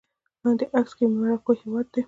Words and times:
لاندې 0.43 0.65
عکس 0.79 0.91
کې 0.97 1.03
د 1.07 1.11
مراکو 1.19 1.51
هېواد 1.61 1.87
دی 1.93 1.99